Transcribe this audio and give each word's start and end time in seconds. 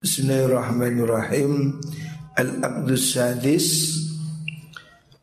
Bismillahirrahmanirrahim. 0.00 1.76
Al-Aqdus 2.32 3.20
Sadis 3.20 3.68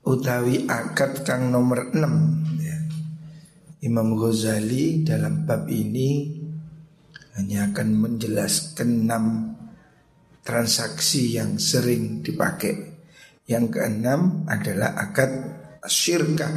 Utawi 0.06 0.70
akad 0.70 1.26
kang 1.26 1.50
nomor 1.50 1.90
6 1.98 2.62
ya. 2.62 2.78
Imam 3.82 4.14
Ghazali 4.14 5.02
dalam 5.02 5.50
bab 5.50 5.66
ini 5.66 6.30
Hanya 7.34 7.74
akan 7.74 7.90
menjelaskan 8.06 9.10
6 9.10 10.46
transaksi 10.46 11.42
yang 11.42 11.58
sering 11.58 12.22
dipakai. 12.22 13.02
Yang 13.50 13.82
keenam 13.82 14.46
adalah 14.46 14.94
akad 14.94 15.58
syirka 15.90 16.54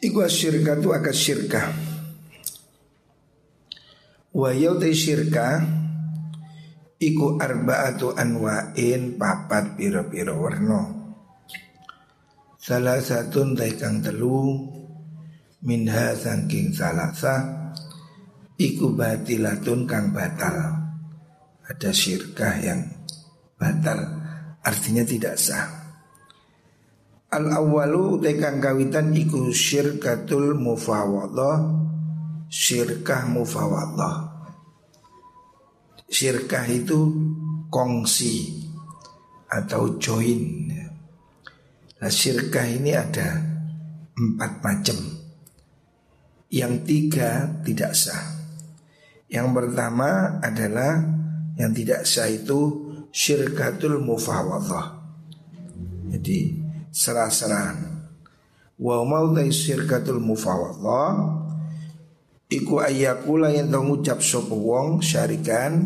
Iku 0.00 0.24
syirka 0.32 0.80
itu 0.80 0.88
akad 0.96 1.12
syirka 1.12 1.62
Wa 4.32 4.56
syirka 4.96 5.75
Iku 6.96 7.36
arba'atu 7.36 8.16
anwa'in 8.16 9.20
papat 9.20 9.76
piro-piro 9.76 10.32
warno 10.40 10.82
Salah 12.56 12.96
satu 13.04 13.52
kang 13.52 14.00
telu 14.00 14.64
Minha 15.60 16.16
sangking 16.16 16.72
salasa 16.72 17.68
Iku 18.56 18.96
batilatun 18.96 19.84
kang 19.84 20.16
batal. 20.16 20.56
Ada 21.68 21.92
syirkah 21.92 22.64
yang 22.64 22.80
batal 23.60 24.00
Artinya 24.64 25.04
tidak 25.04 25.36
sah. 25.36 25.68
Al 27.28 27.44
awalu 27.52 28.24
tekang 28.24 28.56
kawitan 28.56 29.12
iku 29.12 29.52
syirkatul 29.52 30.56
mufawadah 30.56 31.60
Syirkah 32.48 33.28
mufawadah 33.28 34.25
Syirkah 36.06 36.66
itu 36.70 37.10
kongsi 37.66 38.62
atau 39.50 39.98
join. 39.98 40.70
Nah 41.96 42.12
syirkah 42.12 42.66
ini 42.66 42.92
ada 42.94 43.40
empat 44.16 44.52
macam. 44.62 44.98
Yang 46.46 46.74
tiga 46.86 47.30
tidak 47.66 47.92
sah. 47.98 48.22
Yang 49.26 49.48
pertama 49.50 50.38
adalah 50.38 51.02
yang 51.58 51.74
tidak 51.74 52.06
sah 52.06 52.30
itu 52.30 52.86
syirkatul 53.10 53.98
mufawadah. 53.98 55.02
Jadi 56.14 56.54
serah-serahan. 56.94 57.98
Wa 58.76 59.02
mau 59.02 59.32
syirkatul 59.34 60.20
mufawadah 60.20 61.45
Iku 62.46 62.78
ayakula 62.78 63.50
yang 63.50 63.74
tau 63.74 63.82
ngucap 63.82 64.22
sopo 64.22 64.54
wong 64.54 65.02
syarikan 65.02 65.82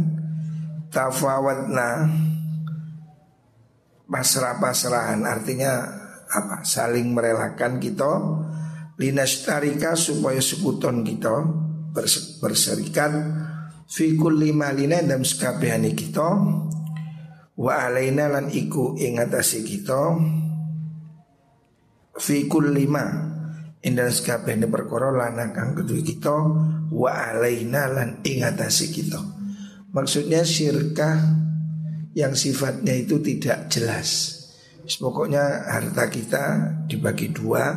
Tafawatna 0.92 2.04
Pasrah-pasrahan 4.04 5.24
artinya 5.24 5.88
apa? 6.28 6.60
Saling 6.60 7.16
merelakan 7.16 7.80
kita 7.80 8.12
Linastarika 9.00 9.96
supaya 9.96 10.36
sekuton 10.44 11.00
kita 11.00 11.32
berserikat 12.44 13.12
Fikul 13.88 14.36
lima 14.36 14.68
lina 14.76 15.00
dalam 15.00 15.24
sekabehani 15.24 15.96
kita 15.96 16.28
Wa 17.56 17.88
alaina 17.88 18.28
lan 18.28 18.52
iku 18.52 19.00
ingatasi 19.00 19.64
kita 19.64 20.12
Fikul 22.20 22.76
lima 22.76 23.39
Indah 23.80 24.12
ini 24.12 24.68
perkara 24.68 25.08
lana 25.08 25.56
kang 25.56 25.72
kedua 25.72 26.04
kita 26.04 26.36
wa 26.92 27.10
alaina 27.10 27.88
lan 27.88 28.20
ingatasi 28.20 28.92
kita. 28.92 29.16
Maksudnya 29.96 30.44
syirkah 30.44 31.16
yang 32.12 32.36
sifatnya 32.36 32.92
itu 32.92 33.24
tidak 33.24 33.72
jelas. 33.72 34.36
Pokoknya 34.84 35.64
harta 35.70 36.12
kita 36.12 36.44
dibagi 36.92 37.32
dua, 37.32 37.72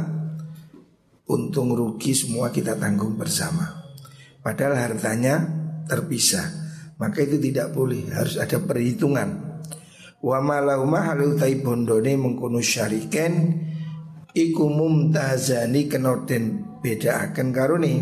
untung 1.31 1.72
rugi 1.72 2.12
semua 2.12 2.52
kita 2.52 2.75
tanggung 2.75 3.16
bersama. 3.16 3.85
Padahal 4.44 4.75
hartanya 4.75 5.40
terpisah, 5.88 6.44
maka 7.00 7.24
itu 7.24 7.40
tidak 7.40 7.72
boleh, 7.72 8.12
harus 8.12 8.35
ada 8.35 8.59
perhitungan. 8.59 9.62
Wa 10.20 10.44
malauma 10.44 11.16
halu 11.16 11.40
bondone 11.64 12.16
mengkono 12.20 12.59
syariken 12.59 13.34
iku 14.34 14.66
mumtazani 14.70 15.86
kena 15.86 16.26
den 16.26 16.78
bedaaken 16.82 17.50
karuni 17.54 17.96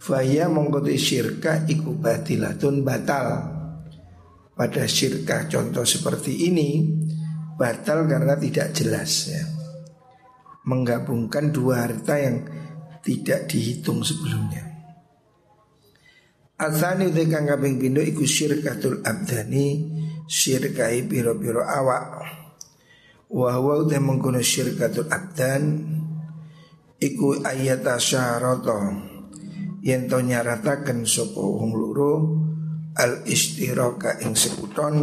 Faya 0.00 0.48
mongkoti 0.48 0.96
syirka 0.96 1.68
iku 1.68 1.92
batilatun 1.92 2.80
batal. 2.80 3.28
Pada 4.56 4.88
syirka 4.88 5.44
contoh 5.44 5.84
seperti 5.84 6.48
ini 6.48 6.68
Batal 7.60 8.08
karena 8.08 8.40
tidak 8.40 8.72
jelas 8.72 9.28
ya. 9.28 9.44
Menggabungkan 10.64 11.52
dua 11.52 11.84
harta 11.84 12.16
yang 12.16 12.40
tidak 13.04 13.52
dihitung 13.52 14.00
sebelumnya. 14.00 14.64
Asani 16.56 17.12
utai 17.12 17.28
kang 17.28 17.52
pindo 17.60 18.00
iku 18.00 18.24
syirkatul 18.24 19.04
abdani 19.04 20.00
Syirkai 20.24 21.04
piro-piro 21.04 21.60
awak 21.60 22.04
Wa 23.30 23.54
huwa 23.62 23.86
uta 23.86 24.02
mengkono 24.02 24.42
syirkatul 24.42 25.06
abdan 25.06 25.86
Iku 26.98 27.46
ayat 27.46 27.86
asyarato 27.86 28.90
Yang 29.86 30.02
to 30.10 30.18
nyaratakan 30.26 31.06
sopo 31.06 31.62
wong 31.62 31.70
luru 31.78 32.14
Al 32.98 33.22
istiraka 33.30 34.18
ing 34.26 34.34
sekuton 34.34 34.94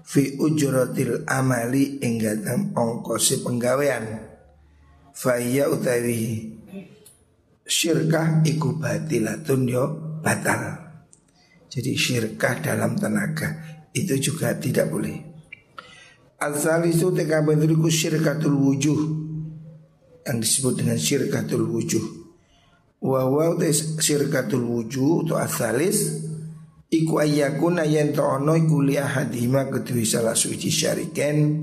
Fi 0.00 0.40
ujratil 0.40 1.22
amali 1.28 2.02
ing 2.02 2.18
dalam 2.18 2.74
penggawean. 2.74 4.04
Faya 5.14 5.70
utawi 5.70 6.50
Syirkah 7.62 8.42
iku 8.42 8.74
batilatun 8.74 9.62
yo 9.70 9.84
batal. 10.18 10.90
Jadi 11.70 11.94
syirkah 11.94 12.58
dalam 12.58 12.98
tenaga 12.98 13.54
Itu 13.94 14.18
juga 14.18 14.58
tidak 14.58 14.90
boleh 14.90 15.29
Al-Thalisu 16.40 17.12
teka 17.12 17.44
bentukku 17.44 17.92
syirkatul 17.92 18.56
wujuh 18.56 18.96
Yang 20.24 20.38
disebut 20.40 20.74
dengan 20.80 20.96
syirkatul 20.96 21.68
wujuh. 21.68 22.00
Wawaw 23.04 23.60
syirkatul 24.00 24.64
wujuh 24.64 25.28
Itu 25.28 25.36
al-Thalis 25.36 26.16
Iku 26.88 27.20
ayyakuna 27.20 27.84
yen 27.84 28.16
ta'ono 28.16 28.56
iku 28.56 28.80
li'ahadima 28.80 29.68
kedui 29.68 30.08
salah 30.08 30.32
suci 30.32 30.72
syariken 30.72 31.60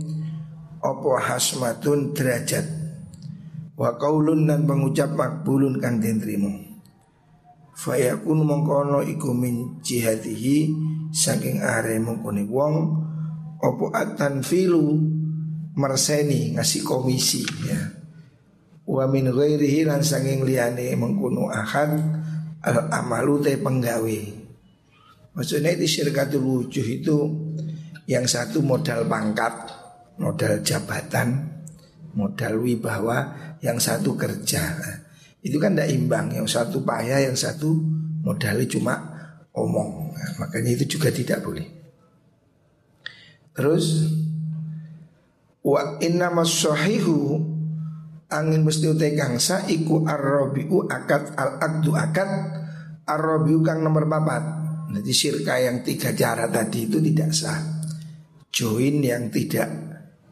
Opo 0.77 1.17
hasmatun 1.17 2.13
derajat. 2.13 2.69
Wa 3.73 3.97
kaulun 3.97 4.45
dan 4.45 4.69
pengucap 4.69 5.09
makbulun 5.17 5.81
kang 5.81 5.97
dentrimu 5.97 6.53
Fayakun 7.73 8.45
mongkono 8.45 9.01
iku 9.01 9.33
min 9.33 9.81
jihadihi 9.81 10.69
Saking 11.09 11.65
are 11.65 11.97
mongkoni 11.97 12.45
wong 12.45 13.06
opo 13.57 13.89
filu 14.45 14.85
merseni 15.77 16.57
ngasih 16.57 16.81
komisi 16.81 17.45
ya. 17.65 17.81
Wa 18.87 19.05
min 19.05 19.29
ghairihi 19.29 19.83
lan 19.83 20.01
sanging 20.01 20.47
liyane 20.47 20.95
mengkuno 20.95 21.51
ahad 21.51 21.91
al 22.63 22.77
amalu 22.89 23.43
te 23.43 23.53
penggawe. 23.59 24.19
Maksudnya 25.37 25.77
di 25.77 25.85
syirkatul 25.85 26.41
wujuh 26.41 26.87
itu 26.87 27.17
yang 28.09 28.25
satu 28.25 28.65
modal 28.65 29.05
pangkat, 29.05 29.53
modal 30.17 30.65
jabatan, 30.65 31.61
modal 32.17 32.57
wibawa, 32.57 33.37
yang 33.61 33.77
satu 33.77 34.17
kerja. 34.17 34.81
Itu 35.45 35.61
kan 35.61 35.77
tidak 35.77 35.93
imbang, 35.93 36.33
yang 36.33 36.49
satu 36.49 36.81
payah, 36.81 37.21
yang 37.21 37.37
satu 37.37 37.69
modalnya 38.25 38.65
cuma 38.65 38.95
omong. 39.53 40.17
Makanya 40.41 40.73
itu 40.73 40.97
juga 40.97 41.13
tidak 41.13 41.45
boleh. 41.45 41.76
Terus 43.57 44.05
wa 45.65 45.97
inna 45.97 46.29
masahihu 46.29 47.41
angin 48.29 48.61
mesti 48.61 48.85
utai 48.85 49.17
kangsa 49.17 49.65
iku 49.65 50.05
arrobiu 50.05 50.85
akad 50.85 51.33
al 51.33 51.57
akdu 51.57 51.91
akad 51.97 52.29
arrobiu 53.09 53.65
kang 53.65 53.81
nomor 53.81 54.05
papat. 54.05 54.43
Nanti 54.93 55.11
sirka 55.11 55.57
yang 55.57 55.81
tiga 55.81 56.13
cara 56.13 56.45
tadi 56.47 56.85
itu 56.85 57.01
tidak 57.01 57.33
sah. 57.33 57.59
Join 58.53 59.03
yang 59.03 59.33
tidak 59.33 59.67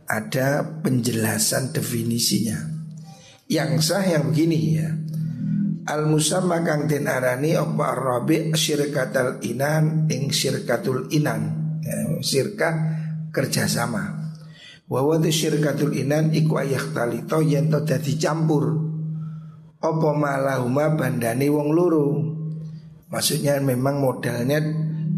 ada 0.06 0.64
penjelasan 0.80 1.74
definisinya. 1.74 2.56
Yang 3.50 3.92
sah 3.92 4.06
yang 4.06 4.32
begini 4.32 4.60
ya. 4.78 4.90
Al 5.86 6.10
musamma 6.10 6.66
kang 6.66 6.90
den 6.90 7.06
arani 7.06 7.54
apa 7.54 7.94
arrobi 7.94 8.56
syirkatul 8.56 9.44
inan 9.46 10.10
ing 10.10 10.34
syirkatul 10.34 11.12
inan. 11.14 11.42
Ya, 11.86 12.18
sirka 12.26 12.70
kerjasama. 13.36 14.32
Wawa 14.88 15.20
syirkatul 15.20 15.98
inan 15.98 16.32
iku 16.32 16.62
ayah 16.64 16.82
talito 16.96 17.44
yen 17.44 17.68
to 17.68 17.84
dadi 17.84 18.16
campur. 18.16 18.80
Apa 19.84 20.10
malahuma 20.16 20.96
bandani 20.96 21.52
wong 21.52 21.76
luru. 21.76 22.08
Maksudnya 23.12 23.60
memang 23.60 24.00
modalnya 24.00 24.64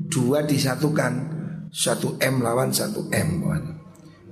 dua 0.09 0.43
disatukan 0.43 1.13
satu 1.69 2.17
M 2.17 2.41
lawan 2.41 2.71
satu 2.71 3.11
M 3.11 3.43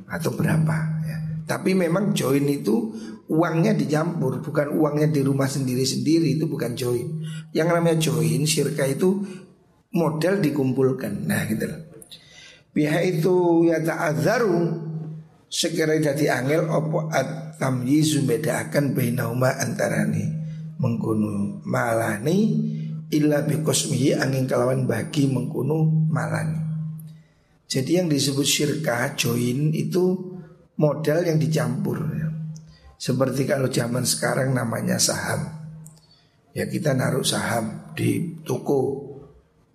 atau 0.07 0.31
berapa 0.33 0.77
ya. 1.03 1.17
Tapi 1.45 1.75
memang 1.75 2.15
join 2.15 2.47
itu 2.47 2.95
uangnya 3.27 3.73
dicampur 3.73 4.39
bukan 4.39 4.71
uangnya 4.75 5.09
di 5.11 5.21
rumah 5.25 5.49
sendiri-sendiri 5.49 6.39
itu 6.39 6.45
bukan 6.47 6.73
join. 6.79 7.21
Yang 7.51 7.67
namanya 7.75 7.97
join 7.99 8.41
syirka 8.47 8.87
itu 8.87 9.23
modal 9.91 10.39
dikumpulkan. 10.39 11.27
Nah 11.27 11.43
gitu 11.47 11.67
loh. 11.67 11.94
Pihak 12.75 13.03
itu 13.07 13.63
ya 13.71 13.79
ta'adzaru 13.79 14.83
sekiranya 15.47 16.11
dadi 16.11 16.27
angel 16.27 16.67
opo 16.67 17.07
at 17.07 17.55
tamyizu 17.55 18.27
bedakan 18.27 18.91
bainahuma 18.91 19.55
antarane 19.63 20.35
mengkono 20.75 21.63
malani 21.63 22.37
illa 23.15 23.47
biqasmihi 23.47 24.19
angin 24.19 24.43
kalawan 24.43 24.83
bagi 24.83 25.31
mengkono 25.31 25.87
malani. 26.11 26.59
Jadi 27.63 27.95
yang 27.95 28.11
disebut 28.11 28.43
syirkah 28.43 29.15
join 29.15 29.71
itu 29.71 30.35
modal 30.75 31.23
yang 31.23 31.39
dicampur. 31.39 32.03
Seperti 32.99 33.47
kalau 33.47 33.71
zaman 33.71 34.03
sekarang 34.03 34.51
namanya 34.51 34.99
saham. 34.99 35.47
Ya 36.51 36.67
kita 36.67 36.91
naruh 36.91 37.23
saham 37.23 37.95
di 37.95 38.39
toko. 38.43 39.15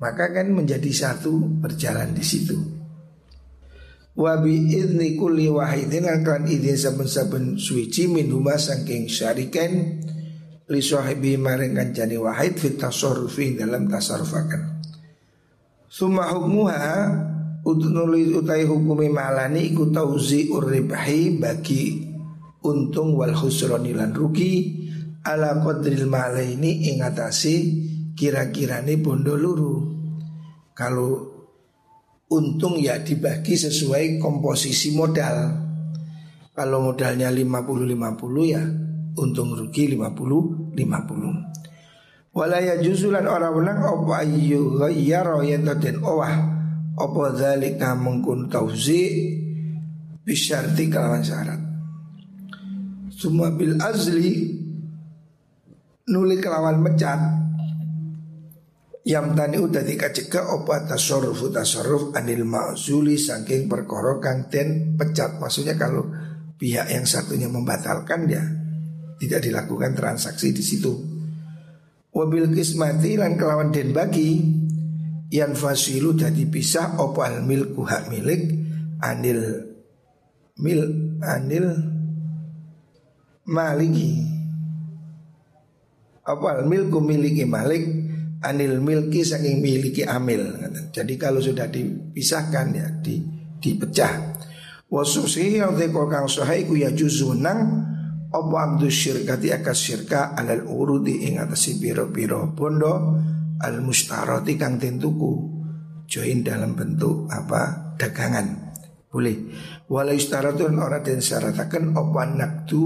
Maka 0.01 0.33
kan 0.33 0.53
menjadi 0.53 0.89
satu 0.93 1.41
berjalan 1.61 2.13
di 2.17 2.25
situ. 2.25 2.80
Wa 4.21 4.37
bi 4.37 4.69
idni 4.69 5.17
kulli 5.17 5.49
wahidin 5.49 6.05
akan 6.05 6.45
idin 6.45 6.77
saben-saben 6.77 7.57
suci 7.57 8.05
min 8.05 8.29
huma 8.29 8.61
saking 8.61 9.09
syarikan 9.09 9.97
li 10.69 10.81
sahibi 10.85 11.41
maring 11.41 11.73
kancane 11.73 12.21
wahid 12.21 12.61
fit 12.61 12.77
tasarrufi 12.77 13.57
dalam 13.57 13.89
tasarrufakan. 13.89 14.85
Suma 15.89 16.29
hukmuha 16.37 16.85
utnuli 17.65 18.37
utai 18.37 18.69
hukumi 18.69 19.09
malani 19.09 19.73
iku 19.73 19.89
tauzi 19.89 20.53
urribhi 20.53 21.41
bagi 21.41 22.05
untung 22.61 23.17
wal 23.17 23.33
khusrani 23.33 23.97
lan 23.97 24.13
rugi 24.13 24.85
ala 25.25 25.65
qadril 25.65 26.05
malaini 26.05 26.93
ing 26.93 27.01
atase 27.01 27.57
kira-kirane 28.13 29.01
bondo 29.01 29.33
luru. 29.33 29.77
Kalau 30.77 31.40
untung 32.31 32.79
ya 32.79 33.03
dibagi 33.03 33.59
sesuai 33.59 34.23
komposisi 34.23 34.95
modal. 34.95 35.67
Kalau 36.55 36.93
modalnya 36.93 37.35
50-50 37.35 38.47
ya 38.47 38.63
untung 39.19 39.59
rugi 39.59 39.99
50-50. 39.99 42.31
Walaya 42.31 42.79
juzulan 42.79 43.27
orang 43.27 43.59
menang 43.59 43.83
apa 43.83 44.23
ayu 44.23 44.79
ghayyara 44.79 45.43
yen 45.43 45.67
den 45.83 45.99
owah 45.99 46.31
apa 46.95 47.23
zalika 47.35 47.99
mengkun 47.99 48.47
tauzi 48.47 49.35
bisyarti 50.23 50.87
kalawan 50.87 51.27
syarat. 51.27 51.59
Semua 53.11 53.51
bil 53.51 53.75
azli 53.83 54.63
nuli 56.07 56.39
kelawan 56.39 56.79
mecat 56.79 57.40
Yam 59.01 59.33
tani 59.33 59.57
udah 59.57 59.81
dikaceka 59.81 60.53
opa 60.61 60.85
tasarrufu 60.85 61.49
tasarruf 61.49 62.13
anil 62.13 62.45
ma'zuli 62.45 63.17
saking 63.17 63.65
perkara 63.65 64.21
kang 64.21 64.53
pecat 65.01 65.41
Maksudnya 65.41 65.73
kalau 65.81 66.05
pihak 66.61 66.93
yang 66.93 67.09
satunya 67.09 67.49
membatalkan 67.49 68.29
ya 68.29 68.45
tidak 69.17 69.41
dilakukan 69.41 69.97
transaksi 69.97 70.53
di 70.53 70.61
situ. 70.61 70.93
Wabil 72.13 72.53
kismati 72.53 73.17
lan 73.17 73.41
kelawan 73.41 73.73
den 73.73 73.97
bagi 73.97 74.41
yang 75.31 75.55
fasilu 75.55 76.13
jadi 76.13 76.45
pisah 76.51 77.01
opa 77.01 77.31
al 77.31 77.47
milku 77.47 77.87
hak 77.87 78.11
milik 78.11 78.51
anil 78.99 79.41
mil 80.59 80.83
anil 81.23 81.67
maliki 83.47 84.27
apa 86.27 86.47
al 86.61 86.63
milku 86.67 86.99
miliki 86.99 87.47
malik 87.47 88.00
anil 88.41 88.81
milki 88.81 89.23
saking 89.23 89.61
miliki 89.61 90.03
amil. 90.05 90.57
Jadi 90.91 91.15
kalau 91.21 91.41
sudah 91.41 91.69
dipisahkan 91.69 92.67
ya 92.73 92.89
di 93.01 93.21
dipecah. 93.61 94.41
Wasusi 94.91 95.63
yang 95.63 95.79
teko 95.79 96.11
kang 96.11 96.27
sahih 96.27 96.67
ku 96.67 96.75
ya 96.75 96.91
juzunang 96.91 97.87
apa 98.31 98.57
abdu 98.59 98.91
syirkati 98.91 99.55
akas 99.55 99.79
syirka 99.79 100.35
alal 100.35 100.67
urudi 100.67 101.31
ing 101.31 101.39
piro-piro 101.79 102.51
bondo. 102.57 102.95
Al 103.61 103.85
mustaroti 103.85 104.57
kang 104.57 104.81
tentuku 104.81 105.61
join 106.09 106.41
dalam 106.41 106.73
bentuk 106.73 107.29
apa 107.29 107.93
dagangan. 108.01 108.73
Boleh. 109.13 109.37
Walau 109.91 110.17
istaratun 110.17 110.81
orang 110.81 111.05
dan 111.05 111.21
syaratakan 111.21 111.93
apa 111.93 112.23
naktu 112.25 112.83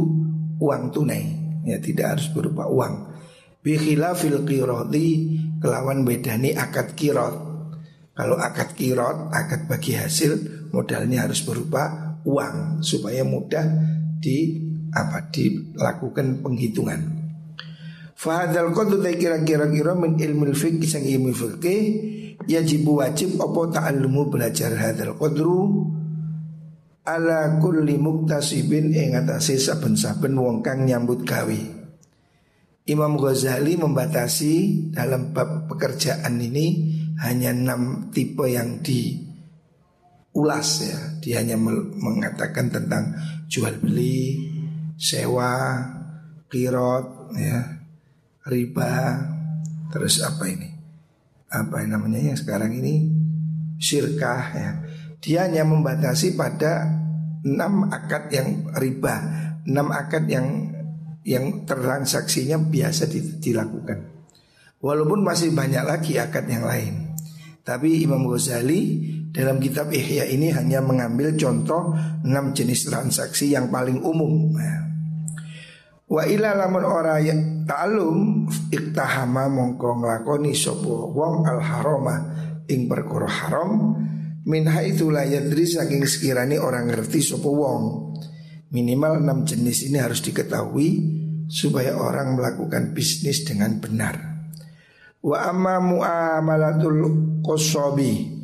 uang 0.59 0.91
tunai. 0.91 1.25
Ya 1.65 1.79
tidak 1.81 2.19
harus 2.19 2.29
berupa 2.35 2.67
uang 2.69 3.14
Bikhilafil 3.65 4.45
qirati 4.45 5.07
kelawan 5.57 6.05
bedani 6.05 6.53
akad 6.53 6.93
kirot. 6.93 7.33
Kalau 8.13 8.37
akad 8.37 8.77
kirot, 8.77 9.33
akad 9.33 9.65
bagi 9.65 9.97
hasil 9.97 10.37
modalnya 10.69 11.25
harus 11.25 11.41
berupa 11.41 12.15
uang 12.29 12.85
supaya 12.85 13.25
mudah 13.25 13.65
di 14.21 14.61
apa 14.93 15.33
dilakukan 15.33 16.45
penghitungan. 16.45 17.01
Fahadal 18.15 18.71
qadu 18.77 19.01
kira-kira 19.01 19.67
kira 19.73 19.93
min 19.97 20.21
ilmu 20.21 20.53
fikih 20.55 20.87
sang 20.87 21.03
ilmu 21.03 21.35
fikih 21.35 21.81
yajib 22.47 22.87
wajib 22.87 23.41
apa 23.41 23.81
ta'allumu 23.81 24.31
belajar 24.31 24.77
hadal 24.77 25.19
qadru 25.19 25.89
ala 27.05 27.59
kulli 27.59 27.97
muktasibin 27.97 28.93
ing 28.93 29.19
atase 29.19 29.57
saben-saben 29.57 30.37
wong 30.37 30.61
kang 30.61 30.87
nyambut 30.87 31.27
gawe. 31.27 31.74
Imam 32.85 33.17
Ghazali 33.17 33.81
membatasi 33.81 34.53
dalam 34.93 35.33
pekerjaan 35.65 36.37
ini 36.37 36.93
hanya 37.17 37.57
enam 37.57 38.13
tipe 38.13 38.45
yang 38.45 38.85
diulas 38.85 40.69
ya. 40.85 41.17
Dia 41.25 41.41
hanya 41.41 41.57
mengatakan 41.97 42.69
tentang 42.69 43.17
jual 43.49 43.81
beli, 43.81 44.37
sewa, 45.01 45.81
kirot, 46.53 47.33
ya, 47.41 47.89
riba, 48.53 49.17
terus 49.89 50.21
apa 50.21 50.45
ini? 50.45 50.69
Apa 51.49 51.81
yang 51.81 51.97
namanya 51.97 52.21
yang 52.21 52.37
sekarang 52.37 52.77
ini? 52.77 53.09
Syirkah 53.81 54.45
ya. 54.53 54.85
Dia 55.25 55.49
hanya 55.49 55.65
membatasi 55.65 56.37
pada 56.37 56.85
enam 57.49 57.89
akad 57.89 58.29
yang 58.29 58.69
riba, 58.77 59.17
enam 59.65 59.89
akad 59.89 60.29
yang 60.29 60.74
yang 61.25 61.65
transaksinya 61.65 62.61
biasa 62.61 63.09
dilakukan. 63.41 63.99
Walaupun 64.85 65.25
masih 65.25 65.57
banyak 65.57 65.85
lagi 65.85 66.21
akad 66.21 66.45
yang 66.45 66.69
lain. 66.69 67.17
Tapi 67.65 68.05
Imam 68.05 68.29
Ghazali 68.29 69.01
dalam 69.33 69.57
kitab 69.57 69.89
Ihya 69.89 70.29
ini 70.29 70.53
hanya 70.53 70.85
mengambil 70.85 71.33
contoh 71.33 71.97
enam 72.21 72.53
jenis 72.53 72.93
transaksi 72.93 73.57
yang 73.57 73.73
paling 73.73 74.05
umum. 74.05 74.53
Wa 76.05 76.29
ila 76.29 76.53
lamun 76.53 76.85
ora 76.85 77.17
ya 77.25 77.33
ta'alum 77.65 78.45
iktahama 78.69 79.49
mongko 79.49 80.05
nglakoni 80.05 80.53
sapa 80.53 80.93
wong 81.11 81.49
al 81.49 81.65
harama 81.65 82.17
ing 82.69 82.85
perkara 82.85 83.25
haram 83.25 83.97
min 84.45 84.69
haitsu 84.69 85.09
la 85.09 85.25
yadri 85.25 85.65
saking 85.65 86.05
sekirani 86.05 86.61
orang 86.61 86.93
ngerti 86.93 87.25
sapa 87.25 87.49
wong. 87.49 88.13
Minimal 88.75 89.23
enam 89.23 89.47
jenis 89.47 89.87
ini 89.87 90.03
harus 90.03 90.19
diketahui 90.19 90.99
supaya 91.47 91.95
orang 91.95 92.35
melakukan 92.35 92.91
bisnis 92.91 93.47
dengan 93.47 93.79
benar. 93.79 94.19
Wa 95.23 95.47
amma 95.55 95.79
muamalatul 95.79 97.39
qasabi 97.47 98.35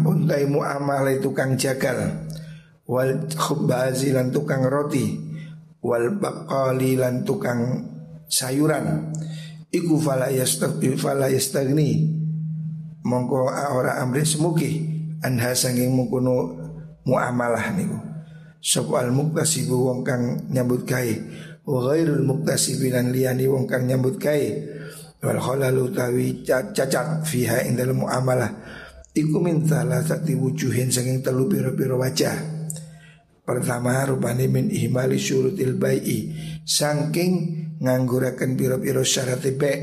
pun 0.00 0.24
tai 0.24 0.48
muamalah 0.48 1.20
tukang 1.20 1.60
jagal. 1.60 2.32
Wal 2.88 3.28
khubazi 3.28 4.16
lan 4.16 4.32
tukang 4.32 4.64
roti. 4.64 5.20
Wal 5.84 6.16
baqali 6.16 6.96
lan 6.96 7.20
tukang 7.20 7.92
sayuran. 8.32 9.12
Iku 9.68 10.00
fala 10.00 10.32
yastagni 10.32 10.96
fala 10.96 11.28
yastagni. 11.28 12.08
Mongko 13.04 13.52
ora 13.52 14.00
amri 14.00 14.24
semuki 14.24 14.88
anha 15.20 15.52
sanging 15.52 15.92
mungkono 15.92 16.56
muamalah 17.04 17.76
niku 17.76 18.11
sapa 18.62 19.02
al 19.02 19.10
muktasibu 19.10 19.90
wong 19.90 20.06
kang 20.06 20.46
nyambut 20.54 20.86
gawe. 20.86 21.14
Wa 21.66 21.78
ghairul 21.90 22.22
muktasibilan 22.22 23.10
liyani 23.10 23.50
wong 23.50 23.66
kang 23.66 23.90
nyambut 23.90 24.22
gawe. 24.22 24.48
Wal 25.22 25.38
khalalu 25.42 25.90
tawi 25.90 26.46
cacat 26.46 27.26
fiha 27.26 27.66
ing 27.66 27.74
dalam 27.74 28.06
muamalah. 28.06 28.50
Iku 29.12 29.42
min 29.42 29.66
salasati 29.66 30.32
wujuhin 30.38 30.88
saking 30.88 31.20
telu 31.20 31.50
pira-pira 31.50 31.98
wajah. 31.98 32.38
Pertama 33.42 34.06
rupane 34.06 34.46
min 34.46 34.70
ihmali 34.70 35.18
syurutil 35.18 35.76
bai'i. 35.76 36.32
Saking 36.62 37.32
ngangguraken 37.82 38.54
pira-pira 38.54 39.02
syarat 39.02 39.42
baik 39.58 39.80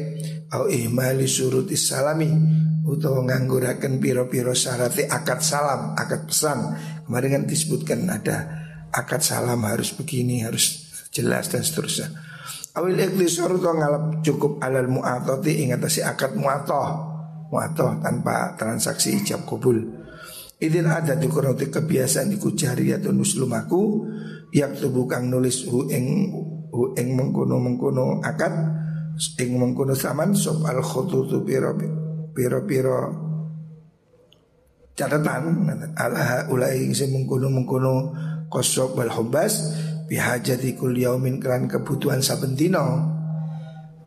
au 0.56 0.72
ihmali 0.72 1.28
syurutis 1.28 1.92
salami 1.92 2.32
utawa 2.90 3.22
ngangguraken 3.30 4.02
piro-piro 4.02 4.58
syarat 4.58 4.98
akad 5.08 5.46
salam, 5.46 5.94
akad 5.94 6.26
pesan. 6.26 6.60
Kemarin 7.06 7.30
kan 7.38 7.44
disebutkan 7.46 8.10
ada 8.10 8.59
akad 8.92 9.22
salam 9.22 9.62
harus 9.66 9.96
begini, 9.96 10.46
harus 10.46 10.90
jelas 11.10 11.50
dan 11.50 11.66
seterusnya. 11.66 12.10
Awil 12.78 13.02
ikhtisar 13.02 13.50
to 13.58 13.72
ngalap 13.74 14.22
cukup 14.22 14.62
alal 14.62 14.88
mu'atoti 14.88 15.66
ingatasi 15.66 16.06
akad 16.06 16.38
mu'atoh 16.38 17.12
Mu'atoh 17.50 17.98
tanpa 17.98 18.54
transaksi 18.56 19.18
ijab 19.18 19.42
kubul 19.50 19.90
Idin 20.62 20.86
ada 20.86 21.18
di 21.18 21.26
kurauti 21.26 21.74
kebiasaan 21.74 22.30
iku 22.38 22.54
atau 22.54 23.10
nuslumaku 23.10 24.06
Yak 24.54 24.78
tubuh 24.78 25.10
kang 25.10 25.34
nulis 25.34 25.66
hu 25.66 25.90
ing 25.90 26.30
hu 26.70 26.94
ing 26.94 27.18
mengkono 27.18 27.58
mengkono 27.58 28.22
akad 28.22 28.54
ing 29.42 29.50
mengkono 29.58 29.94
saman 29.94 30.34
sop 30.34 30.66
al 30.66 30.82
khututu 30.82 31.42
piro 31.46 31.74
piro 32.34 32.60
piro 32.66 33.00
catatan 34.98 35.70
ala 35.98 36.50
ulai 36.50 36.90
sing 36.98 37.14
mengkono 37.14 37.50
mengkono 37.54 37.94
kosop 38.50 38.98
wal 38.98 39.14
hubas 39.14 39.78
bihajati 40.10 40.74
kul 40.76 40.98
yaumin 40.98 41.38
kelan 41.38 41.70
kebutuhan 41.70 42.20
saben 42.26 42.58
dino 42.58 43.18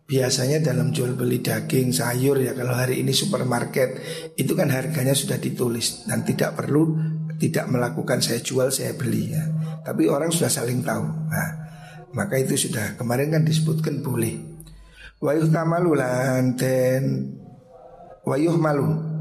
Biasanya 0.02 0.60
dalam 0.60 0.92
jual 0.92 1.16
beli 1.16 1.40
daging, 1.40 1.88
sayur 1.88 2.36
ya 2.36 2.52
kalau 2.52 2.76
hari 2.76 3.00
ini 3.00 3.16
supermarket 3.16 3.96
itu 4.36 4.52
kan 4.52 4.68
harganya 4.68 5.16
sudah 5.16 5.40
ditulis 5.40 6.04
dan 6.04 6.20
tidak 6.20 6.52
perlu 6.52 7.00
tidak 7.40 7.64
melakukan 7.72 8.20
saya 8.20 8.44
jual 8.44 8.68
saya 8.68 8.92
beli 8.92 9.32
ya. 9.32 9.40
Tapi 9.80 10.12
orang 10.12 10.28
sudah 10.28 10.52
saling 10.52 10.84
tahu. 10.84 11.06
Nah, 11.06 11.50
maka 12.12 12.36
itu 12.36 12.60
sudah 12.60 13.00
kemarin 13.00 13.32
kan 13.32 13.42
disebutkan 13.48 14.04
boleh. 14.04 14.36
Wayuh 15.16 15.48
tamalu 15.48 15.96
lanten 15.96 17.32
wayuh 18.28 18.54
malu 18.58 19.11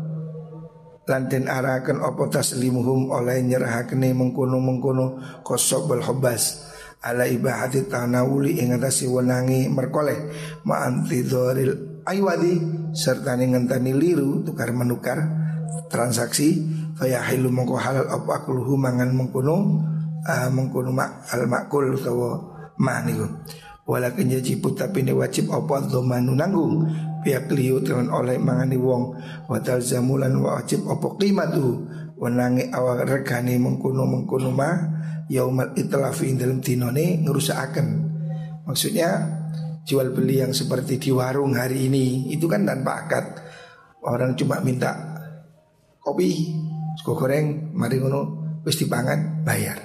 lanten 1.11 1.51
arakan 1.51 1.99
opo 1.99 2.31
taslimuhum 2.31 3.11
oleh 3.11 3.43
nyerahakne 3.43 4.15
mengkono 4.15 4.63
mengkono 4.63 5.19
kosok 5.43 5.91
bel 5.91 6.03
hobas 6.07 6.71
ala 7.03 7.27
ibahati 7.27 7.91
tanawuli 7.91 8.63
ing 8.63 8.79
atase 8.79 9.11
wenangi 9.11 9.67
merkoleh 9.67 10.31
ma 10.63 10.87
antidoril 10.87 12.03
aywadi 12.07 12.63
serta 12.95 13.35
ngentani 13.35 13.91
liru 13.91 14.47
tukar 14.47 14.71
menukar 14.71 15.19
transaksi. 15.91 16.79
Fayahilu 16.91 17.49
mongko 17.49 17.75
halal 17.81 18.05
apa 18.13 18.45
akluhu 18.45 18.77
mangan 18.77 19.09
mengkono 19.15 19.81
uh, 20.21 20.49
mengkono 20.53 20.93
mak 20.93 21.33
al 21.33 21.49
makul 21.49 21.97
utawa 21.97 22.37
ma 22.77 23.01
niku 23.01 23.25
walakin 23.91 24.39
yajib 24.39 24.63
tapi 24.71 25.03
ini 25.03 25.11
wajib 25.11 25.51
apa 25.51 25.83
dhamanu 25.91 26.31
nanggung 26.31 26.87
pihak 27.27 27.51
liu 27.51 27.83
telan 27.83 28.07
oleh 28.07 28.39
mangani 28.39 28.79
wong 28.79 29.19
watal 29.51 29.83
zamulan 29.83 30.31
wajib 30.39 30.87
apa 30.87 31.19
qimatu 31.19 31.83
wenangi 32.15 32.71
awak 32.71 33.03
regani 33.03 33.59
mengkono 33.59 34.07
mengkono 34.07 34.55
ma 34.55 34.71
yaumal 35.31 35.71
itlafi 35.79 36.35
dalam 36.35 36.59
dinone 36.59 37.23
ngerusakaken. 37.23 37.87
Maksudnya 38.67 39.09
jual 39.87 40.11
beli 40.11 40.43
yang 40.43 40.51
seperti 40.51 40.99
di 40.99 41.09
warung 41.15 41.55
hari 41.55 41.87
ini 41.87 42.29
itu 42.29 42.45
kan 42.51 42.67
tanpa 42.67 43.07
akad. 43.07 43.25
Orang 44.03 44.35
cuma 44.35 44.59
minta 44.59 44.91
kopi, 46.03 46.51
sego 46.99 47.15
goreng, 47.15 47.71
mari 47.73 47.97
ngono 48.01 48.21
wis 48.67 48.75
dipangan 48.75 49.45
bayar. 49.47 49.77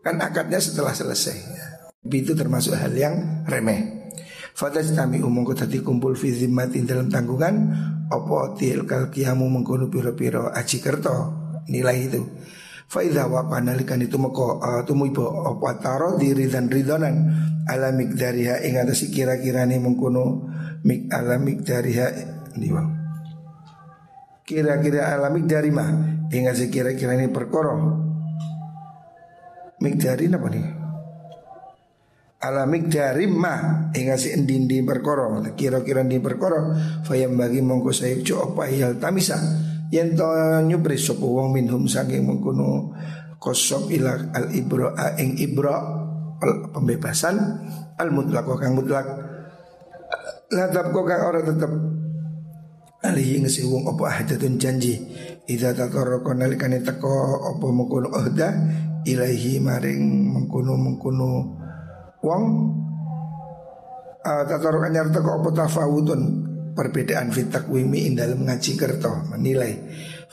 Kan 0.00 0.18
akadnya 0.22 0.58
setelah 0.58 0.96
selesai. 0.96 1.38
Itu 2.04 2.36
termasuk 2.36 2.76
hal 2.76 2.92
yang 2.92 3.44
remeh. 3.48 4.04
Fadas 4.54 4.94
kami 4.94 5.18
umum 5.18 5.42
tadi 5.50 5.82
kumpul 5.82 6.14
fi 6.14 6.30
zimmatin 6.30 6.86
dalam 6.86 7.10
tanggungan 7.10 7.74
Opo 8.06 8.54
til 8.54 8.86
kal 8.86 9.10
kiamu 9.10 9.50
mengkono 9.50 9.90
piro-piro 9.90 10.46
aji 10.46 10.78
kerto 10.78 11.16
Nilai 11.66 12.06
itu 12.06 12.22
Faidha 12.84 13.26
wa 13.26 13.48
panalikan 13.48 13.98
itu 13.98 14.20
meko 14.20 14.60
uh, 14.60 14.86
tumui 14.86 15.10
po 15.10 15.26
apa 15.42 15.80
taro 15.80 16.20
diri 16.20 16.46
dan 16.46 16.68
ridonan 16.68 17.16
ala 17.66 17.90
mikdariha 17.90 18.60
ing 18.60 18.76
si 18.92 19.08
kira-kira 19.08 19.64
nih 19.64 19.80
mengkuno 19.80 20.46
mik 20.84 21.08
ala 21.08 21.40
mikdariha 21.40 22.06
diwa. 22.54 22.84
Kira-kira 24.44 25.16
ala 25.16 25.32
mikdari 25.32 25.72
mah 25.72 25.90
ing 26.28 26.44
si 26.52 26.68
kira-kira 26.68 27.16
ini 27.16 27.32
perkoro. 27.32 27.74
Mikdari 29.80 30.28
apa 30.28 30.48
nih? 30.52 30.83
Ala 32.44 32.68
mikdari 32.68 33.24
mah 33.24 33.88
ing 33.96 34.12
si 34.20 34.36
endindi 34.36 34.84
perkoro. 34.84 35.40
Kira-kira 35.56 36.04
di 36.04 36.20
perkoro. 36.20 36.76
Fayam 37.08 37.40
bagi 37.40 37.64
mongko 37.64 37.88
sayuk 37.88 38.20
co 38.20 38.34
apa 38.52 38.68
hal 38.68 39.00
tamisa 39.00 39.40
yen 39.94 40.18
to 40.18 40.26
nyupri 40.66 40.98
sapa 40.98 41.22
wong 41.22 41.54
minhum 41.54 41.86
saking 41.86 42.26
mengkono 42.26 42.90
kosop 43.38 43.86
ila 43.94 44.34
al 44.34 44.50
ibro 44.50 44.90
ing 45.20 45.38
ibro 45.38 45.76
pembebasan 46.74 47.36
al 47.94 48.08
mutlak 48.10 48.48
kang 48.58 48.74
mutlak 48.74 49.06
ladap 50.50 50.90
kok 50.90 51.04
kang 51.06 51.22
ora 51.30 51.40
tetep 51.46 51.72
alihi 53.06 53.46
ngesi 53.46 53.62
wong 53.68 53.86
apa 53.86 54.02
ahadatun 54.10 54.58
janji 54.58 54.98
Ida 55.44 55.76
tatoroko 55.76 56.32
nalikane 56.32 56.80
teko 56.80 57.44
apa 57.52 57.66
mengkono 57.68 58.08
ohda 58.16 58.48
ilahi 59.04 59.60
maring 59.60 60.32
mengkono 60.32 60.72
mengkono 60.80 61.30
wong 62.24 62.44
uh, 64.24 64.42
tatoroko 64.48 64.88
nyar 64.88 65.12
teko 65.12 65.44
apa 65.44 65.50
tafawutun? 65.52 66.22
Perbedaan 66.74 67.30
fitak 67.30 67.70
wimi 67.70 68.10
in 68.10 68.18
dalam 68.18 68.42
ngaji 68.50 68.74
kerto 68.74 69.30
menilai 69.30 69.78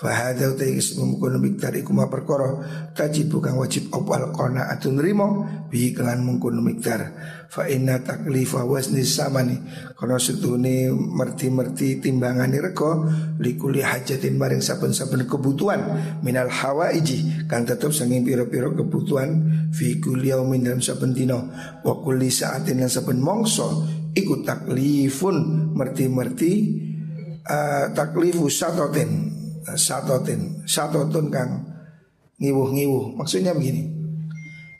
Fahada 0.01 0.49
utai 0.49 0.81
ismu 0.81 1.13
mengkono 1.13 1.37
miktar 1.37 1.77
iku 1.77 1.93
ma 1.93 2.09
perkara 2.09 2.57
tajib 2.97 3.37
bukan 3.37 3.53
wajib 3.61 3.93
opal 3.93 4.33
kona 4.33 4.65
atun 4.73 4.97
rimo 4.97 5.45
bihi 5.69 5.93
kelan 5.93 6.25
mengkono 6.25 6.57
miktar 6.57 7.13
fa 7.45 7.69
inna 7.69 8.01
taklifa 8.01 8.65
wasni 8.65 9.05
samani 9.05 9.61
kono 9.93 10.17
setune 10.17 10.89
merti-merti 10.89 12.01
timbangane 12.01 12.57
rego 12.57 13.05
likuli 13.37 13.85
hajatin 13.85 14.41
maring 14.41 14.65
saben-saben 14.65 15.29
kebutuhan 15.29 15.85
minal 16.25 16.49
hawaiji 16.49 17.45
kan 17.45 17.69
tetep 17.69 17.93
sanging 17.93 18.25
piro-piro 18.25 18.73
kebutuhan 18.73 19.69
fi 19.69 20.01
kulli 20.01 20.33
yaumin 20.33 20.65
dalam 20.65 20.81
saben 20.81 21.13
dina 21.13 21.37
wa 21.85 21.93
kulli 22.01 22.33
saatin 22.33 22.81
lan 22.81 22.89
saben 22.89 23.21
mongso 23.21 23.85
iku 24.17 24.41
taklifun 24.41 25.69
merti-merti 25.77 26.51
uh, 27.45 27.93
taklifu 27.93 28.49
satotin 28.49 29.30
satotin. 29.77 30.65
Satotun 30.65 31.29
kang 31.29 31.51
ngiwuh-ngiwuh. 32.41 33.17
Maksudnya 33.17 33.53
begini. 33.53 34.01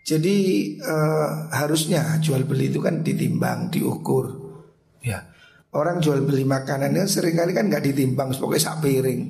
Jadi 0.02 0.38
uh, 0.82 1.54
harusnya 1.54 2.18
jual 2.18 2.44
beli 2.50 2.74
itu 2.74 2.82
kan 2.82 3.06
ditimbang 3.06 3.70
diukur. 3.70 4.34
Ya. 5.06 5.30
Orang 5.72 6.04
jual 6.04 6.26
beli 6.26 6.44
makanan 6.44 6.98
kan 6.98 7.08
sering 7.08 7.38
kali 7.38 7.56
kan 7.56 7.72
nggak 7.72 7.86
ditimbang 7.86 8.34
pokoknya 8.36 8.62
sak 8.62 8.84
piring. 8.84 9.22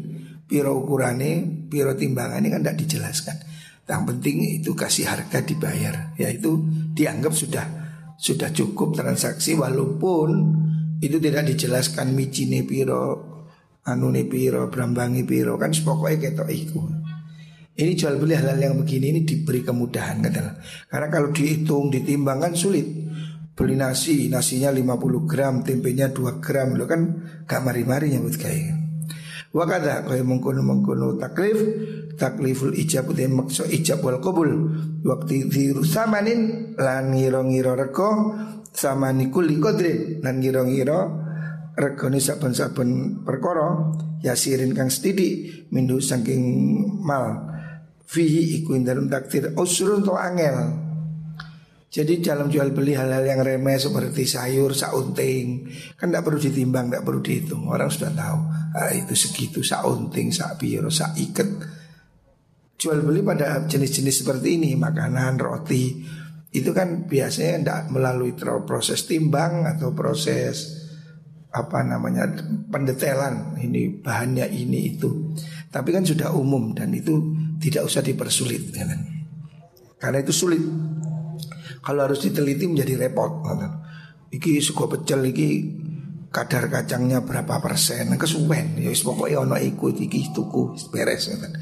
Piro 0.48 0.84
ukurannya 0.84 1.67
piro 1.72 1.93
timbangannya 1.96 2.50
kan 2.51 2.62
tidak 2.63 2.77
dijelaskan. 2.88 3.38
Yang 3.86 4.03
penting 4.15 4.36
itu 4.63 4.72
kasih 4.72 5.05
harga 5.12 5.43
dibayar. 5.43 6.15
Ya 6.15 6.31
itu 6.31 6.63
dianggap 6.96 7.36
sudah 7.36 7.65
sudah 8.15 8.50
cukup 8.55 8.96
transaksi 8.96 9.60
walaupun 9.60 10.29
itu 11.03 11.17
tidak 11.20 11.51
dijelaskan 11.51 12.13
micine 12.15 12.63
piro 12.63 13.30
anu 13.88 14.13
nih 14.13 14.29
piro, 14.29 14.69
berambangi 14.69 15.25
piro 15.25 15.57
kan 15.57 15.73
sepokoknya 15.73 16.29
ketok 16.29 16.50
iku. 16.53 16.81
Ini 17.71 17.97
jual 17.97 18.19
beli 18.21 18.38
halal 18.38 18.59
yang 18.61 18.75
begini 18.77 19.15
ini 19.15 19.21
diberi 19.25 19.63
kemudahan 19.63 20.21
kata. 20.21 20.59
Karena 20.91 21.07
kalau 21.07 21.33
dihitung 21.33 21.89
ditimbang 21.89 22.43
kan 22.43 22.53
sulit. 22.53 22.85
Beli 23.51 23.75
nasi, 23.77 24.29
nasinya 24.29 24.73
50 24.73 25.29
gram, 25.29 25.61
tempenya 25.61 26.09
2 26.09 26.43
gram 26.43 26.73
lo 26.77 26.85
kan 26.88 27.01
gak 27.45 27.61
mari-mari 27.61 28.13
nyambut 28.13 28.38
kayak. 28.38 28.81
Wakada 29.51 30.07
kaya 30.07 30.23
mengkono 30.23 30.63
mengkono 30.63 31.19
taklif 31.19 31.59
takliful 32.15 32.71
ijab 32.71 33.11
udah 33.11 33.27
makso 33.27 33.67
ijab 33.67 34.00
wal 34.00 34.23
kabul 34.23 34.47
waktu 35.03 35.51
diru 35.51 35.83
samanin 35.83 36.71
lan 36.79 37.11
ngiro 37.11 37.43
ngiro 37.43 37.75
reko 37.75 38.31
samani 38.71 39.27
kuli 39.27 39.59
lan 40.23 40.39
ngiro 40.39 40.63
ngiro 40.63 41.00
regoni 41.75 42.19
saben-saben 42.19 43.23
perkara 43.23 43.95
yasirin 44.19 44.75
kang 44.75 44.91
stidi 44.91 45.63
mindu 45.71 46.03
saking 46.03 46.43
mal. 47.01 47.49
Fihi 48.11 48.59
iku 48.59 48.75
dalam 48.83 49.07
takdir 49.07 49.55
usrun 49.55 50.03
to 50.03 50.19
angel. 50.19 50.91
Jadi 51.91 52.23
dalam 52.23 52.47
jual 52.47 52.71
beli 52.71 52.95
hal-hal 52.95 53.23
yang 53.23 53.43
remeh 53.43 53.75
seperti 53.75 54.23
sayur, 54.23 54.71
saunting 54.71 55.67
Kan 55.99 56.07
tidak 56.07 56.23
perlu 56.23 56.39
ditimbang, 56.39 56.87
tidak 56.87 57.03
perlu 57.03 57.19
dihitung. 57.19 57.67
Orang 57.67 57.91
sudah 57.91 58.15
tahu 58.15 58.39
ah, 58.79 58.91
Itu 58.95 59.11
segitu, 59.11 59.59
saunting, 59.59 60.31
sak 60.31 60.55
biro, 60.55 60.87
sak 60.87 61.19
iket. 61.19 61.51
Jual 62.79 63.03
beli 63.03 63.19
pada 63.27 63.67
jenis-jenis 63.67 64.23
seperti 64.23 64.55
ini 64.55 64.71
Makanan, 64.79 65.35
roti 65.35 65.99
Itu 66.55 66.71
kan 66.71 67.11
biasanya 67.11 67.55
tidak 67.59 67.81
melalui 67.91 68.39
proses 68.39 69.03
timbang 69.03 69.67
atau 69.67 69.91
proses 69.91 70.80
apa 71.51 71.84
namanya 71.84 72.31
pendetailan 72.72 73.60
ini 73.60 74.00
bahannya 74.00 74.48
ini 74.48 74.96
itu. 74.96 75.36
Tapi 75.67 75.91
kan 75.91 76.08
sudah 76.08 76.31
umum 76.31 76.72
dan 76.72 76.96
itu 76.96 77.36
tidak 77.60 77.88
usah 77.88 78.00
dipersulit 78.00 78.72
ya 78.72 78.88
kan. 78.88 79.01
Karena 80.00 80.24
itu 80.24 80.31
sulit. 80.31 80.63
Kalau 81.81 82.08
harus 82.08 82.24
diteliti 82.24 82.65
menjadi 82.72 83.08
repot. 83.08 83.43
Kan? 83.43 83.84
Iki 84.31 84.63
suka 84.63 84.88
pecel 84.88 85.27
iki 85.27 85.50
kadar 86.31 86.71
kacangnya 86.71 87.21
berapa 87.21 87.59
persen. 87.59 88.15
Kesuwen. 88.15 88.79
Ya 88.79 88.89
wis 88.89 89.03
pokoke 89.03 89.35
ana 89.35 89.59
iku 89.59 89.91
iki 89.91 90.31
tuku 90.31 90.79
beres 90.89 91.27
ngoten. 91.27 91.53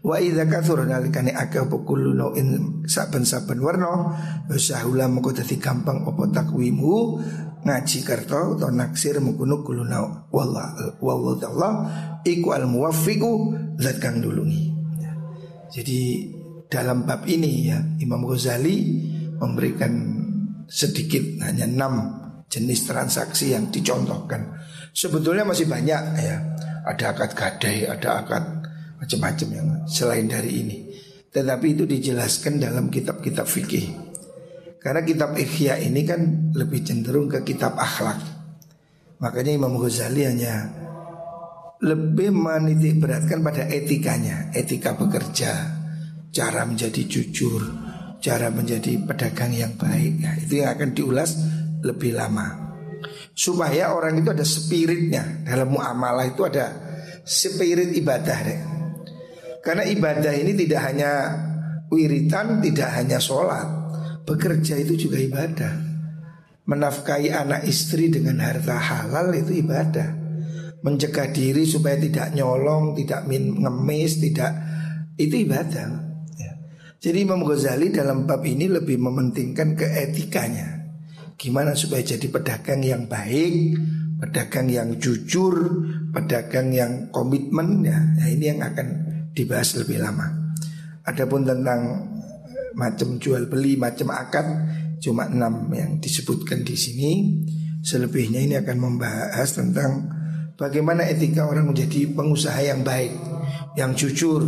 Wa 0.00 0.16
idza 0.16 0.48
kathur 0.48 0.84
nalikane 0.88 1.32
akeh 1.36 1.60
apa 1.60 1.76
kullu 1.84 2.32
in 2.36 2.80
saben-saben 2.88 3.60
warna 3.60 4.16
sahula 4.56 5.04
mengko 5.12 5.36
dadi 5.36 5.60
gampang 5.60 6.08
apa 6.08 6.24
takwimu 6.32 7.20
ngaji 7.60 7.98
kerto 8.00 8.56
atau 8.56 8.72
naksir 8.72 9.20
mengkuno 9.20 9.60
kullu 9.60 9.84
nau. 9.84 10.28
Wallah 10.32 10.96
wallah 11.04 11.36
ta'ala 11.36 11.70
iku 12.24 12.56
al 12.56 12.64
muwaffiqu 12.64 13.32
zat 13.76 14.00
kang 14.00 14.24
dulungi. 14.24 14.72
Jadi 15.68 16.00
dalam 16.72 17.04
bab 17.04 17.28
ini 17.28 17.68
ya 17.68 17.78
Imam 18.00 18.24
Ghazali 18.24 19.04
memberikan 19.36 19.92
sedikit 20.64 21.44
hanya 21.44 21.68
enam 21.68 22.19
jenis 22.50 22.90
transaksi 22.90 23.54
yang 23.54 23.70
dicontohkan. 23.70 24.58
Sebetulnya 24.90 25.46
masih 25.46 25.70
banyak 25.70 26.02
ya. 26.18 26.36
Ada 26.82 27.14
akad 27.14 27.30
gadai, 27.38 27.86
ada 27.86 28.26
akad 28.26 28.44
macam-macam 28.98 29.48
yang 29.54 29.68
selain 29.86 30.26
dari 30.26 30.50
ini. 30.60 30.78
Tetapi 31.30 31.78
itu 31.78 31.86
dijelaskan 31.86 32.58
dalam 32.58 32.90
kitab-kitab 32.90 33.46
fikih. 33.46 33.94
Karena 34.82 35.06
kitab 35.06 35.38
Ikhya 35.38 35.78
ini 35.78 36.02
kan 36.02 36.50
lebih 36.56 36.82
cenderung 36.82 37.30
ke 37.30 37.46
kitab 37.46 37.78
akhlak. 37.78 38.18
Makanya 39.20 39.52
Imam 39.54 39.76
Ghazali 39.76 40.24
hanya 40.24 40.72
lebih 41.84 42.32
menitik 42.32 42.98
beratkan 42.98 43.44
pada 43.44 43.68
etikanya, 43.68 44.48
etika 44.56 44.96
bekerja, 44.96 45.52
cara 46.32 46.64
menjadi 46.64 47.04
jujur, 47.04 47.60
cara 48.24 48.48
menjadi 48.48 49.00
pedagang 49.04 49.52
yang 49.52 49.76
baik. 49.76 50.24
Nah, 50.24 50.34
itu 50.40 50.64
yang 50.64 50.76
akan 50.76 50.90
diulas 50.96 51.36
lebih 51.84 52.16
lama. 52.16 52.70
Supaya 53.32 53.96
orang 53.96 54.20
itu 54.20 54.28
ada 54.28 54.44
spiritnya 54.44 55.44
dalam 55.44 55.72
muamalah 55.72 56.28
itu 56.28 56.44
ada 56.44 56.66
spirit 57.24 57.96
ibadah 57.96 58.38
deh. 58.44 58.60
Karena 59.60 59.84
ibadah 59.84 60.32
ini 60.32 60.56
tidak 60.56 60.80
hanya 60.88 61.10
wiritan, 61.92 62.64
tidak 62.64 62.90
hanya 62.96 63.20
sholat 63.20 63.68
Bekerja 64.24 64.80
itu 64.80 64.96
juga 64.96 65.20
ibadah 65.20 65.74
Menafkahi 66.64 67.28
anak 67.34 67.66
istri 67.66 68.08
dengan 68.08 68.40
harta 68.40 68.78
halal 68.78 69.34
itu 69.36 69.60
ibadah 69.60 70.16
Mencegah 70.80 71.28
diri 71.28 71.68
supaya 71.68 72.00
tidak 72.00 72.32
nyolong, 72.32 72.96
tidak 72.96 73.28
min 73.28 73.60
ngemis, 73.60 74.16
tidak 74.24 74.52
Itu 75.20 75.44
ibadah 75.44 75.86
ya. 76.40 76.52
Jadi 76.96 77.28
Imam 77.28 77.44
Ghazali 77.44 77.92
dalam 77.92 78.24
bab 78.24 78.40
ini 78.48 78.64
lebih 78.64 78.96
mementingkan 78.96 79.76
keetikanya 79.76 80.79
Gimana 81.40 81.72
supaya 81.72 82.04
jadi 82.04 82.28
pedagang 82.28 82.84
yang 82.84 83.08
baik 83.08 83.80
Pedagang 84.20 84.68
yang 84.68 85.00
jujur 85.00 85.56
Pedagang 86.12 86.68
yang 86.68 87.08
komitmen 87.08 87.80
ya, 87.80 87.96
Nah 87.96 88.28
ini 88.28 88.52
yang 88.52 88.60
akan 88.60 89.10
dibahas 89.32 89.78
lebih 89.78 90.02
lama. 90.02 90.26
Adapun 91.06 91.46
tentang 91.46 92.10
macam 92.76 93.18
jual 93.18 93.50
beli, 93.50 93.74
macam 93.78 94.12
akad 94.14 94.46
cuma 95.00 95.26
enam 95.26 95.70
yang 95.72 95.98
disebutkan 95.98 96.62
di 96.62 96.76
sini. 96.76 97.12
Selebihnya 97.80 98.44
ini 98.44 98.54
akan 98.60 98.76
membahas 98.76 99.56
tentang 99.56 100.04
bagaimana 100.60 101.08
etika 101.08 101.48
orang 101.48 101.72
menjadi 101.72 102.12
pengusaha 102.12 102.60
yang 102.60 102.84
baik, 102.84 103.16
yang 103.80 103.96
jujur, 103.96 104.44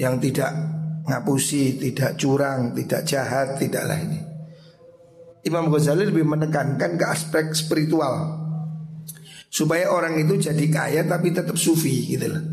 yang 0.00 0.16
tidak 0.16 0.56
ngapusi, 1.04 1.76
tidak 1.76 2.16
curang, 2.16 2.72
tidak 2.72 3.04
jahat, 3.04 3.60
tidaklah 3.60 4.00
ini. 4.00 4.25
Imam 5.46 5.70
Ghazali 5.70 6.10
lebih 6.10 6.26
menekankan 6.26 6.98
ke 6.98 7.04
aspek 7.06 7.54
spiritual 7.54 8.42
supaya 9.46 9.88
orang 9.94 10.18
itu 10.18 10.36
jadi 10.36 10.66
kaya 10.68 11.06
tapi 11.06 11.30
tetap 11.30 11.54
sufi 11.54 12.12
gitu 12.12 12.26
loh. 12.28 12.44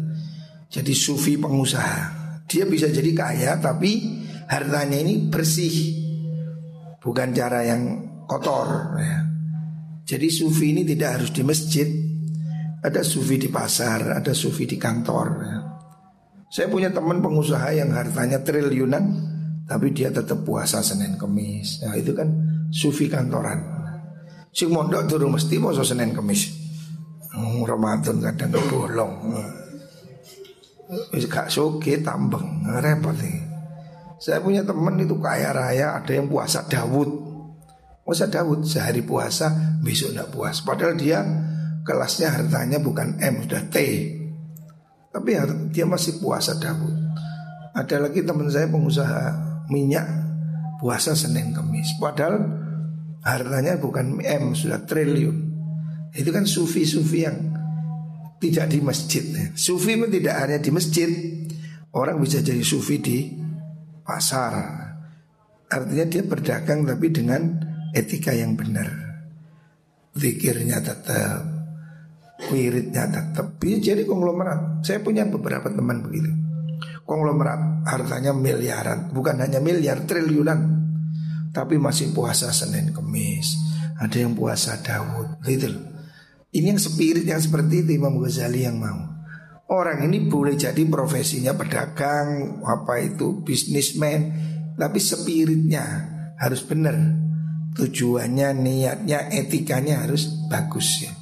Jadi 0.74 0.94
sufi 0.98 1.38
pengusaha 1.38 2.26
Dia 2.50 2.66
bisa 2.66 2.90
jadi 2.90 3.14
kaya 3.14 3.62
tapi 3.62 4.22
hartanya 4.50 4.98
ini 4.98 5.30
bersih 5.30 6.02
Bukan 6.98 7.30
cara 7.36 7.62
yang 7.62 7.82
kotor 8.26 8.98
ya. 8.98 9.20
Jadi 10.02 10.28
sufi 10.34 10.74
ini 10.74 10.82
tidak 10.82 11.22
harus 11.22 11.30
di 11.30 11.46
masjid 11.46 11.86
Ada 12.82 13.06
sufi 13.06 13.38
di 13.38 13.54
pasar, 13.54 14.18
ada 14.18 14.34
sufi 14.34 14.66
di 14.66 14.82
kantor 14.82 15.28
ya. 15.46 15.58
Saya 16.50 16.68
punya 16.74 16.90
teman 16.90 17.22
pengusaha 17.22 17.70
yang 17.74 17.94
hartanya 17.94 18.42
triliunan 18.42 19.04
Tapi 19.70 19.94
dia 19.94 20.10
tetap 20.10 20.42
puasa 20.42 20.82
Senin 20.82 21.22
Kemis 21.22 21.86
Nah 21.86 21.94
itu 21.94 22.18
kan 22.18 22.53
sufi 22.74 23.06
kantoran 23.06 23.62
Sing 24.54 24.70
mondok 24.70 25.10
turun 25.10 25.34
mesti 25.34 25.62
mau 25.62 25.74
Senin 25.74 26.14
Kemis 26.14 26.50
Ramadan 27.66 28.22
kadang 28.22 28.66
bolong 28.70 29.14
Wis 31.14 31.26
gak 31.26 31.50
suki 31.50 32.04
tambeng 32.04 32.66
repot 32.68 33.16
nih. 33.18 33.40
Saya 34.22 34.40
punya 34.40 34.64
teman 34.64 34.96
itu 35.02 35.18
kaya 35.20 35.52
raya 35.52 36.00
ada 36.00 36.12
yang 36.14 36.30
puasa 36.30 36.64
Dawud. 36.64 37.10
Puasa 38.04 38.28
Dawud 38.28 38.64
sehari 38.64 39.04
puasa 39.04 39.80
besok 39.84 40.16
tidak 40.16 40.30
puas. 40.32 40.60
Padahal 40.64 40.96
dia 40.96 41.24
kelasnya 41.84 42.32
hartanya 42.32 42.80
bukan 42.80 43.20
M 43.20 43.44
sudah 43.48 43.64
T. 43.68 43.76
Tapi 45.12 45.30
dia 45.72 45.86
masih 45.88 46.20
puasa 46.24 46.56
Dawud. 46.56 46.96
Ada 47.74 48.06
lagi 48.06 48.22
teman 48.22 48.48
saya 48.48 48.70
pengusaha 48.70 49.24
minyak 49.68 50.06
puasa 50.80 51.18
Senin 51.18 51.52
Kamis. 51.52 51.96
Padahal 52.00 52.63
hartanya 53.24 53.80
bukan 53.80 54.20
M 54.20 54.54
sudah 54.54 54.84
triliun. 54.84 55.38
Itu 56.14 56.30
kan 56.30 56.46
sufi-sufi 56.46 57.26
yang 57.26 57.38
tidak 58.38 58.70
di 58.70 58.80
masjid. 58.84 59.24
Sufi 59.56 59.96
pun 59.96 60.12
tidak 60.12 60.36
hanya 60.36 60.60
di 60.60 60.70
masjid. 60.70 61.10
Orang 61.96 62.20
bisa 62.20 62.44
jadi 62.44 62.62
sufi 62.62 63.00
di 63.00 63.18
pasar. 64.04 64.54
Artinya 65.72 66.06
dia 66.06 66.22
berdagang 66.28 66.86
tapi 66.86 67.08
dengan 67.10 67.42
etika 67.96 68.36
yang 68.36 68.54
benar. 68.54 68.92
Zikirnya 70.14 70.78
tetap, 70.84 71.42
wiridnya 72.54 73.10
tetap. 73.10 73.58
Bisa 73.58 73.96
jadi 73.96 74.06
konglomerat. 74.06 74.86
Saya 74.86 75.02
punya 75.02 75.26
beberapa 75.26 75.72
teman 75.72 76.06
begitu. 76.06 76.30
Konglomerat 77.08 77.88
hartanya 77.90 78.36
miliaran, 78.36 79.10
bukan 79.16 79.42
hanya 79.42 79.58
miliar, 79.64 80.06
triliunan. 80.06 80.83
Tapi 81.54 81.78
masih 81.78 82.12
puasa 82.12 82.50
Senin 82.50 82.90
Kemis. 82.90 83.56
Ada 84.02 84.26
yang 84.26 84.34
puasa 84.34 84.82
Daud, 84.82 85.38
gitu 85.46 85.70
loh. 85.70 85.86
Ini 86.54 86.74
yang 86.74 86.82
spirit 86.82 87.26
yang 87.26 87.42
seperti 87.42 87.86
itu 87.86 87.98
Imam 87.98 88.18
Ghazali 88.18 88.66
yang 88.66 88.82
mau. 88.82 89.14
Orang 89.74 90.06
ini 90.06 90.30
boleh 90.30 90.54
jadi 90.54 90.86
profesinya 90.86 91.58
pedagang, 91.58 92.62
apa 92.62 93.02
itu 93.02 93.42
bisnismen, 93.42 94.34
tapi 94.78 95.02
spiritnya 95.02 95.86
harus 96.38 96.62
benar. 96.62 96.94
Tujuannya, 97.74 98.54
niatnya, 98.54 99.34
etikanya 99.34 100.06
harus 100.06 100.30
bagus 100.46 101.10
ya. 101.10 101.14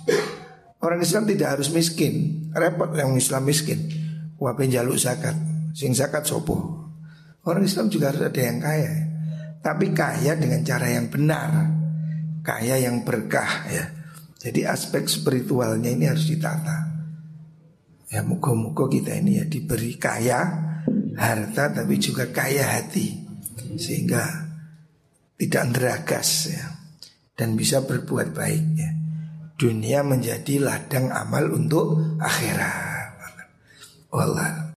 Orang 0.84 1.00
Islam 1.00 1.24
tidak 1.30 1.56
harus 1.56 1.72
miskin, 1.72 2.48
repot 2.52 2.91
yang 2.91 3.15
Islam 3.15 3.48
miskin. 3.48 3.88
Wah 4.36 4.58
penjaluk 4.58 5.00
zakat, 5.00 5.38
sing 5.72 5.96
zakat 5.96 6.28
sopo. 6.28 6.89
Orang 7.48 7.63
Islam 7.63 7.88
juga 7.88 8.12
harus 8.12 8.26
ada 8.26 8.41
yang 8.41 8.60
kaya, 8.60 9.11
tapi 9.62 9.93
kaya 9.93 10.34
dengan 10.34 10.65
cara 10.65 10.89
yang 10.89 11.08
benar, 11.13 11.69
kaya 12.41 12.82
yang 12.82 13.06
berkah 13.06 13.69
ya. 13.69 13.86
Jadi 14.41 14.65
aspek 14.65 15.06
spiritualnya 15.06 15.93
ini 15.93 16.10
harus 16.10 16.26
ditata. 16.26 16.89
Ya 18.10 18.26
muka-muka 18.26 18.89
kita 18.89 19.13
ini 19.21 19.38
ya 19.38 19.45
diberi 19.45 19.95
kaya 20.02 20.41
harta 21.15 21.69
tapi 21.71 22.02
juga 22.02 22.28
kaya 22.34 22.82
hati 22.82 23.21
sehingga 23.78 24.50
tidak 25.38 25.63
deragas 25.78 26.50
ya 26.50 26.65
dan 27.38 27.54
bisa 27.54 27.86
berbuat 27.86 28.34
baik 28.34 28.65
ya. 28.76 28.91
Dunia 29.62 30.02
menjadi 30.02 30.58
ladang 30.58 31.13
amal 31.13 31.54
untuk 31.54 32.17
akhirat. 32.17 33.13
Wallah. 34.10 34.62